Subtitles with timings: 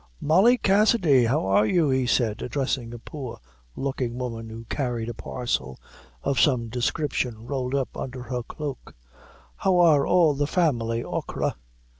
[0.19, 3.39] "Molly Cassidy, how are you?" he said, addressing a poor
[3.75, 5.79] looking woman who carried a parcel
[6.23, 8.95] of some description rolled up under her cloak;
[9.57, 11.53] "how are all the family, achora?"